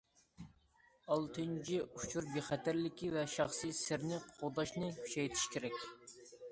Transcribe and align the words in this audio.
ئالتىنچى، 1.15 1.77
ئۇچۇر 1.85 2.29
بىخەتەرلىكى 2.37 3.13
ۋە 3.19 3.29
شەخسىي 3.37 3.77
سىرنى 3.85 4.21
قوغداشنى 4.33 4.93
كۈچەيتىش 5.03 5.47
كېرەك. 5.57 5.83